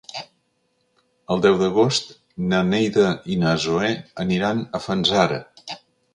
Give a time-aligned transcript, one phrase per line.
[1.35, 2.09] El deu d'agost
[2.55, 3.05] na Neida
[3.35, 3.93] i na Zoè
[4.27, 5.41] aniran a Fanzara.